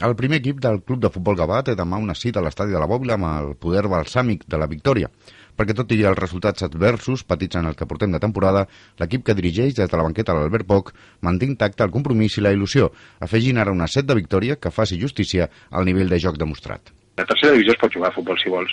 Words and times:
El 0.00 0.14
primer 0.16 0.38
equip 0.40 0.60
del 0.64 0.78
Club 0.80 1.02
de 1.04 1.08
Futbol 1.12 1.36
Gavà 1.36 1.58
té 1.60 1.74
demà 1.76 1.98
una 2.00 2.14
cita 2.16 2.40
a 2.40 2.42
l'estadi 2.44 2.72
de 2.72 2.80
la 2.80 2.86
Bòbila 2.88 3.18
amb 3.18 3.26
el 3.28 3.50
poder 3.60 3.82
balsàmic 3.92 4.46
de 4.48 4.60
la 4.62 4.68
victòria, 4.70 5.10
perquè 5.58 5.74
tot 5.76 5.92
i 5.92 5.98
els 6.08 6.16
resultats 6.16 6.64
adversos 6.64 7.24
petits 7.32 7.58
en 7.60 7.68
el 7.68 7.76
que 7.76 7.84
portem 7.90 8.14
de 8.16 8.20
temporada, 8.22 8.62
l'equip 9.02 9.26
que 9.26 9.34
dirigeix 9.36 9.74
des 9.76 9.90
de 9.92 10.00
la 10.00 10.06
banqueta 10.06 10.32
l'Albert 10.38 10.64
Poc 10.70 10.94
manté 11.28 11.50
intacte 11.50 11.84
el 11.84 11.92
compromís 11.92 12.38
i 12.38 12.46
la 12.46 12.54
il·lusió, 12.56 12.88
afegint 13.28 13.60
ara 13.60 13.76
una 13.76 13.90
set 13.96 14.08
de 14.08 14.16
victòria 14.16 14.56
que 14.56 14.72
faci 14.72 14.96
justícia 15.02 15.50
al 15.68 15.84
nivell 15.84 16.08
de 16.08 16.22
joc 16.24 16.40
demostrat. 16.40 16.94
La 17.20 17.28
tercera 17.28 17.52
divisió 17.52 17.76
es 17.76 17.82
pot 17.84 17.92
jugar 17.92 18.08
a 18.08 18.16
futbol 18.16 18.40
si 18.40 18.48
vols, 18.48 18.72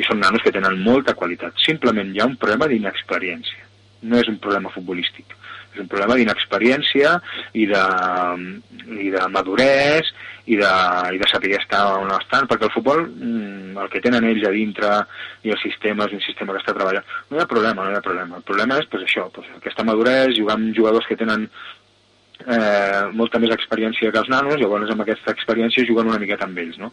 i 0.00 0.08
són 0.08 0.24
nanos 0.24 0.40
que 0.40 0.56
tenen 0.56 0.80
molta 0.88 1.12
qualitat. 1.12 1.52
Simplement 1.68 2.16
hi 2.16 2.24
ha 2.24 2.30
un 2.32 2.40
problema 2.40 2.72
d'inexperiència, 2.72 3.68
no 4.08 4.24
és 4.24 4.32
un 4.32 4.40
problema 4.40 4.72
futbolístic 4.72 5.36
és 5.72 5.80
un 5.80 5.88
problema 5.90 6.16
d'inexperiència 6.18 7.14
i 7.58 7.66
de, 7.70 7.82
i 9.00 9.10
de 9.14 9.26
maduresa 9.32 10.12
i 10.46 10.56
de, 10.58 10.70
i 11.14 11.20
de 11.20 11.28
saber 11.30 11.52
estar 11.54 11.82
on 12.00 12.10
estan, 12.16 12.48
perquè 12.50 12.66
el 12.66 12.74
futbol, 12.74 13.04
mm, 13.06 13.76
el 13.84 13.92
que 13.92 14.02
tenen 14.02 14.26
ells 14.26 14.46
a 14.48 14.54
dintre 14.54 14.90
i 15.46 15.52
el 15.54 15.60
sistema 15.62 16.08
és 16.08 16.16
un 16.18 16.24
sistema 16.24 16.54
que 16.54 16.62
està 16.64 16.74
treballant, 16.74 17.06
no 17.30 17.38
hi 17.38 17.44
ha 17.44 17.50
problema, 17.50 17.84
no 17.84 17.92
hi 17.92 17.98
ha 17.98 18.04
problema. 18.04 18.40
El 18.40 18.48
problema 18.48 18.80
és 18.82 18.90
pues, 18.90 19.06
això, 19.06 19.28
pues, 19.34 19.46
aquesta 19.60 19.86
maduresa, 19.86 20.34
jugar 20.38 20.58
amb 20.58 20.74
jugadors 20.76 21.06
que 21.06 21.18
tenen 21.20 21.46
eh, 22.46 23.06
molta 23.14 23.38
més 23.38 23.54
experiència 23.54 24.10
que 24.10 24.22
els 24.24 24.32
nanos, 24.32 24.58
llavors 24.60 24.90
amb 24.90 25.06
aquesta 25.06 25.34
experiència 25.36 25.86
juguen 25.86 26.10
una 26.10 26.20
miqueta 26.22 26.48
amb 26.48 26.58
ells, 26.58 26.82
no? 26.82 26.90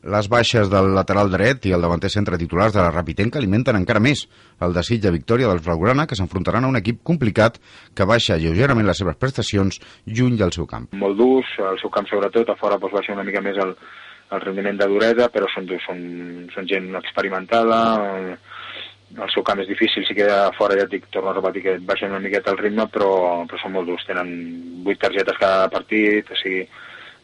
Les 0.00 0.28
baixes 0.32 0.70
del 0.72 0.94
lateral 0.96 1.28
dret 1.28 1.66
i 1.68 1.74
el 1.76 1.82
davanter 1.84 2.08
centre 2.08 2.38
titulars 2.40 2.72
de 2.72 2.80
la 2.80 2.92
Rapitenca 2.94 3.36
alimenten 3.36 3.76
encara 3.76 4.00
més 4.00 4.22
el 4.64 4.72
desig 4.72 5.02
de 5.04 5.12
victòria 5.12 5.50
dels 5.50 5.64
Blaugrana, 5.66 6.06
que 6.08 6.16
s'enfrontaran 6.16 6.64
a 6.64 6.70
un 6.72 6.80
equip 6.80 7.02
complicat 7.04 7.58
que 7.92 8.06
baixa 8.08 8.38
lleugerament 8.40 8.88
les 8.88 9.02
seves 9.02 9.18
prestacions 9.20 9.76
lluny 10.06 10.38
del 10.40 10.54
seu 10.56 10.64
camp. 10.70 10.88
Molt 10.96 11.20
durs, 11.20 11.52
el 11.60 11.76
seu 11.82 11.92
camp 11.92 12.08
sobretot, 12.08 12.48
a 12.48 12.56
fora 12.56 12.80
doncs, 12.80 12.96
baixa 12.96 13.12
una 13.12 13.26
mica 13.28 13.44
més 13.44 13.60
el, 13.60 13.74
el 14.32 14.44
rendiment 14.46 14.80
de 14.80 14.88
duresa, 14.88 15.28
però 15.28 15.50
són, 15.52 15.68
són, 15.84 16.00
són 16.54 16.72
gent 16.72 16.94
experimentada, 17.02 17.80
el 19.18 19.30
seu 19.34 19.44
camp 19.44 19.60
és 19.60 19.68
difícil, 19.68 20.06
si 20.06 20.14
queda 20.16 20.46
fora 20.56 20.76
ja 20.78 20.86
et 20.86 20.92
dic, 20.92 21.08
torno 21.12 21.32
a 21.32 21.36
repetir 21.36 21.64
que 21.66 21.78
baixen 21.84 22.14
una 22.14 22.22
miqueta 22.22 22.54
el 22.54 22.62
ritme, 22.62 22.86
però, 22.94 23.10
però 23.50 23.60
són 23.60 23.74
molt 23.74 23.90
durs, 23.90 24.06
tenen 24.08 24.30
8 24.86 25.00
targetes 25.02 25.40
cada 25.40 25.68
partit, 25.72 26.30
o 26.30 26.38
sigui, 26.40 26.62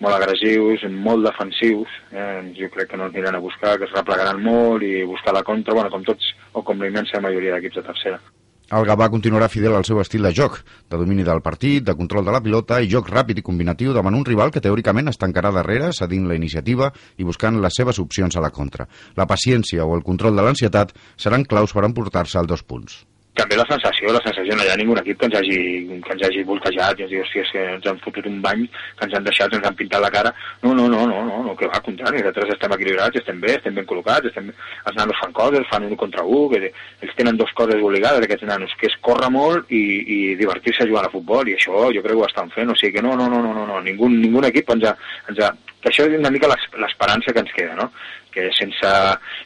molt 0.05 0.16
agressius, 0.16 0.84
molt 0.92 1.25
defensius, 1.27 1.92
eh? 2.12 2.41
jo 2.56 2.70
crec 2.72 2.91
que 2.92 2.98
no 3.00 3.08
aniran 3.08 3.39
a 3.39 3.42
buscar, 3.42 3.77
que 3.78 3.89
es 3.89 3.94
replegaran 3.97 4.42
molt 4.42 4.84
i 4.84 5.05
buscar 5.08 5.34
la 5.34 5.44
contra, 5.47 5.75
bueno, 5.75 5.92
com 5.92 6.05
tots 6.05 6.34
o 6.52 6.64
com 6.64 6.80
la 6.80 6.91
immensa 6.91 7.22
majoria 7.25 7.56
d'equips 7.56 7.80
de 7.80 7.86
tercera. 7.86 8.20
El 8.67 8.83
Gavà 8.83 9.06
continuarà 9.06 9.47
fidel 9.47 9.77
al 9.78 9.84
seu 9.86 10.00
estil 10.02 10.27
de 10.27 10.33
joc, 10.34 10.56
de 10.91 10.98
domini 10.98 11.22
del 11.22 11.39
partit, 11.42 11.84
de 11.86 11.94
control 11.94 12.27
de 12.27 12.34
la 12.34 12.42
pilota 12.42 12.80
i 12.83 12.91
joc 12.91 13.12
ràpid 13.12 13.39
i 13.39 13.47
combinatiu 13.47 13.94
davant 13.94 14.19
un 14.19 14.27
rival 14.27 14.50
que 14.50 14.64
teòricament 14.64 15.12
es 15.12 15.22
tancarà 15.22 15.55
darrere, 15.55 15.92
cedint 15.94 16.27
la 16.27 16.34
iniciativa 16.34 16.91
i 17.17 17.28
buscant 17.30 17.62
les 17.62 17.78
seves 17.78 18.02
opcions 18.02 18.34
a 18.34 18.42
la 18.42 18.50
contra. 18.50 18.89
La 19.14 19.30
paciència 19.30 19.86
o 19.86 19.94
el 19.94 20.02
control 20.02 20.34
de 20.34 20.48
l'ansietat 20.48 20.97
seran 21.14 21.47
claus 21.47 21.77
per 21.77 21.86
emportar-se 21.86 22.42
als 22.42 22.50
dos 22.50 22.67
punts 22.67 23.05
també 23.37 23.59
la 23.59 23.67
sensació, 23.69 24.12
la 24.15 24.23
sensació, 24.25 24.56
no 24.56 24.65
hi 24.65 24.73
ha 24.73 24.79
ningú 24.81 24.97
equip 25.01 25.20
que 25.20 25.29
ens 25.29 25.37
hagi, 25.39 25.59
que 26.05 26.15
ens 26.17 26.25
hagi 26.29 26.45
voltejat 26.48 26.98
i 26.98 27.06
ens 27.06 27.12
digui, 27.12 27.23
hòstia, 27.23 27.45
és 27.45 27.53
que 27.53 27.65
ens 27.75 27.89
han 27.91 28.01
fotut 28.05 28.27
un 28.31 28.41
bany, 28.45 28.65
que 28.98 29.09
ens 29.09 29.17
han 29.19 29.29
deixat, 29.29 29.55
ens 29.55 29.69
han 29.69 29.77
pintat 29.79 30.03
la 30.03 30.12
cara. 30.15 30.33
No, 30.65 30.73
no, 30.73 30.89
no, 30.89 31.05
no, 31.11 31.20
no 31.29 31.45
que 31.58 31.68
va, 31.70 31.80
contrari, 31.84 32.20
nosaltres 32.20 32.54
estem 32.54 32.74
equilibrats, 32.76 33.20
estem 33.20 33.40
bé, 33.42 33.54
estem 33.56 33.76
ben 33.76 33.86
col·locats, 33.88 34.30
estem... 34.30 34.50
els 34.86 34.98
nanos 34.98 35.20
fan 35.22 35.32
coses, 35.36 35.68
fan 35.70 35.86
un 35.88 35.96
contra 36.00 36.24
un, 36.24 36.48
que 36.52 36.70
ells 36.70 37.16
tenen 37.18 37.38
dues 37.40 37.54
coses 37.58 37.82
obligades, 37.82 38.24
aquests 38.26 38.48
nanos, 38.48 38.74
que 38.80 38.90
és 38.90 38.98
córrer 39.04 39.30
molt 39.32 39.72
i, 39.72 39.84
i 40.16 40.18
divertir-se 40.40 40.88
jugant 40.88 41.08
a 41.08 41.12
futbol, 41.12 41.48
i 41.48 41.56
això 41.56 41.88
jo 41.94 42.04
crec 42.04 42.14
que 42.14 42.20
ho 42.22 42.28
estan 42.28 42.52
fent, 42.54 42.72
o 42.72 42.77
sigui 42.78 42.98
que 42.98 43.06
no, 43.06 43.16
no, 43.18 43.30
no, 43.32 43.42
no, 43.44 43.54
no, 43.56 43.66
no 43.70 43.80
ningú, 43.84 44.10
ningú 44.12 44.44
equip 44.46 44.77
ens 44.77 44.90
ha, 44.90 44.94
ens 45.32 45.42
ha, 45.42 45.50
que 45.80 45.90
això 45.92 46.06
és 46.06 46.18
una 46.18 46.32
mica 46.34 46.50
l'esperança 46.50 47.32
que 47.32 47.42
ens 47.44 47.56
queda, 47.56 47.74
no? 47.78 47.90
que 48.36 48.50
sense, 48.52 48.92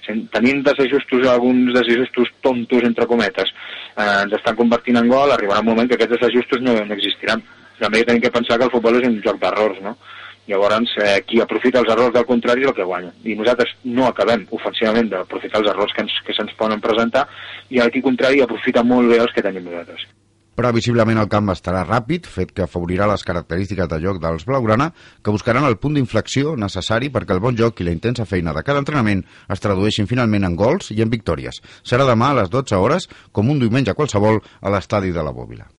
sense 0.02 0.26
tenint 0.34 0.64
desajustos, 0.66 1.28
alguns 1.30 1.70
desajustos 1.76 2.32
tontos, 2.42 2.82
entre 2.82 3.06
cometes, 3.06 3.52
eh, 3.94 4.16
ens 4.24 4.34
estan 4.40 4.58
convertint 4.58 4.98
en 4.98 5.10
gol, 5.12 5.30
arribarà 5.30 5.62
un 5.62 5.70
moment 5.70 5.90
que 5.90 5.94
aquests 5.98 6.16
desajustos 6.16 6.64
no, 6.66 6.74
no 6.74 6.96
existiran. 6.96 7.44
També 7.78 8.02
tenim 8.04 8.24
que 8.24 8.32
pensar 8.34 8.58
que 8.58 8.66
el 8.66 8.72
futbol 8.74 8.98
és 8.98 9.06
un 9.08 9.20
joc 9.24 9.38
d'errors, 9.40 9.78
no? 9.84 9.94
Llavors, 10.50 10.94
eh, 10.98 11.20
qui 11.26 11.40
aprofita 11.42 11.82
els 11.82 11.90
errors 11.94 12.14
del 12.14 12.26
contrari 12.26 12.64
és 12.66 12.70
el 12.72 12.76
que 12.78 12.88
guanya. 12.92 13.12
I 13.24 13.36
nosaltres 13.38 13.76
no 13.84 14.08
acabem 14.08 14.46
ofensivament 14.56 15.12
d'aprofitar 15.12 15.60
els 15.62 15.70
errors 15.74 15.94
que, 15.94 16.06
ens, 16.06 16.16
que 16.26 16.34
se'ns 16.36 16.56
poden 16.58 16.82
presentar 16.82 17.28
i 17.70 17.78
el 17.78 17.92
qui 17.94 18.02
contrari 18.02 18.42
aprofita 18.42 18.82
molt 18.82 19.12
bé 19.12 19.20
els 19.22 19.36
que 19.36 19.46
tenim 19.46 19.68
nosaltres 19.68 20.08
però 20.60 20.74
visiblement 20.76 21.16
el 21.16 21.28
camp 21.32 21.48
estarà 21.54 21.80
ràpid, 21.86 22.26
fet 22.28 22.50
que 22.52 22.66
afavorirà 22.66 23.06
les 23.08 23.24
característiques 23.24 23.88
de 23.88 23.98
joc 24.02 24.18
dels 24.20 24.44
blaugrana, 24.44 24.90
que 25.24 25.32
buscaran 25.32 25.64
el 25.64 25.78
punt 25.80 25.96
d'inflexió 25.96 26.52
necessari 26.60 27.08
perquè 27.14 27.32
el 27.32 27.40
bon 27.40 27.56
joc 27.56 27.80
i 27.80 27.88
la 27.88 27.96
intensa 27.96 28.28
feina 28.28 28.52
de 28.52 28.64
cada 28.66 28.84
entrenament 28.84 29.24
es 29.48 29.64
tradueixin 29.64 30.10
finalment 30.10 30.44
en 30.44 30.60
gols 30.60 30.92
i 30.92 31.00
en 31.00 31.16
victòries. 31.16 31.62
Serà 31.80 32.04
demà 32.04 32.34
a 32.34 32.40
les 32.42 32.52
12 32.52 32.76
hores, 32.76 33.08
com 33.32 33.48
un 33.48 33.62
diumenge 33.62 33.96
qualsevol, 33.96 34.42
a 34.60 34.76
l'estadi 34.76 35.16
de 35.16 35.24
la 35.24 35.32
Bòbila. 35.32 35.64